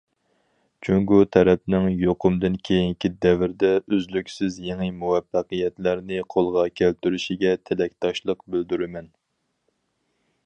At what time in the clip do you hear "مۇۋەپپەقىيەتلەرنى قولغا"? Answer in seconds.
5.01-6.65